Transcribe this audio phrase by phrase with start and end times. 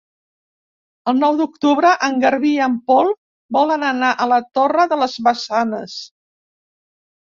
[1.11, 3.13] El nou d'octubre en Garbí i en Pol
[3.61, 5.99] volen anar a la Torre de les Maçanes.